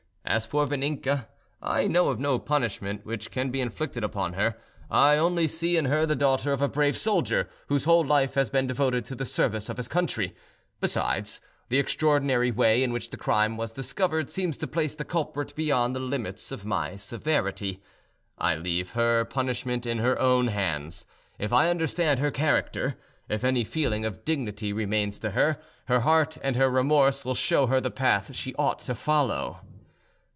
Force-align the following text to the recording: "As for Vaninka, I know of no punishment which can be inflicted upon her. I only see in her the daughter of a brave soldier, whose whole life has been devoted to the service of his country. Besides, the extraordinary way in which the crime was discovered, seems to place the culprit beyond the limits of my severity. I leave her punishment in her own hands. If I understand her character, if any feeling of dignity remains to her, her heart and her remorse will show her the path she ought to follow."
"As 0.23 0.45
for 0.45 0.65
Vaninka, 0.65 1.27
I 1.61 1.87
know 1.87 2.07
of 2.09 2.17
no 2.17 2.39
punishment 2.39 3.05
which 3.05 3.31
can 3.31 3.49
be 3.51 3.59
inflicted 3.59 4.01
upon 4.01 4.31
her. 4.33 4.55
I 4.89 5.17
only 5.17 5.45
see 5.45 5.75
in 5.75 5.83
her 5.85 6.05
the 6.05 6.15
daughter 6.15 6.53
of 6.53 6.61
a 6.61 6.69
brave 6.69 6.95
soldier, 6.95 7.49
whose 7.67 7.83
whole 7.83 8.05
life 8.05 8.35
has 8.35 8.49
been 8.49 8.65
devoted 8.65 9.03
to 9.05 9.15
the 9.15 9.25
service 9.25 9.67
of 9.67 9.75
his 9.75 9.89
country. 9.89 10.33
Besides, 10.79 11.41
the 11.67 11.79
extraordinary 11.79 12.49
way 12.49 12.81
in 12.81 12.93
which 12.93 13.09
the 13.09 13.17
crime 13.17 13.57
was 13.57 13.73
discovered, 13.73 14.29
seems 14.31 14.55
to 14.59 14.67
place 14.67 14.95
the 14.95 15.03
culprit 15.03 15.53
beyond 15.53 15.95
the 15.97 15.99
limits 15.99 16.49
of 16.51 16.63
my 16.63 16.95
severity. 16.95 17.81
I 18.37 18.55
leave 18.55 18.91
her 18.91 19.25
punishment 19.25 19.85
in 19.85 19.97
her 19.97 20.17
own 20.17 20.47
hands. 20.47 21.05
If 21.39 21.51
I 21.51 21.69
understand 21.69 22.19
her 22.19 22.31
character, 22.31 22.95
if 23.27 23.43
any 23.43 23.65
feeling 23.65 24.05
of 24.05 24.23
dignity 24.23 24.71
remains 24.71 25.19
to 25.19 25.31
her, 25.31 25.57
her 25.87 26.01
heart 26.01 26.37
and 26.41 26.55
her 26.55 26.69
remorse 26.69 27.25
will 27.25 27.35
show 27.35 27.65
her 27.67 27.81
the 27.81 27.91
path 27.91 28.33
she 28.33 28.55
ought 28.55 28.79
to 28.83 28.95
follow." 28.95 29.59